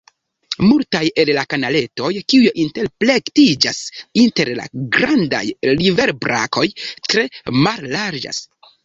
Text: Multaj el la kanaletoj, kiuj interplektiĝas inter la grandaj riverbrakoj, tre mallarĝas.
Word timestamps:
Multaj 0.67 1.01
el 1.23 1.29
la 1.37 1.41
kanaletoj, 1.49 2.07
kiuj 2.33 2.53
interplektiĝas 2.63 3.81
inter 4.23 4.51
la 4.61 4.65
grandaj 4.97 5.43
riverbrakoj, 5.81 6.65
tre 7.11 7.27
mallarĝas. 7.69 8.43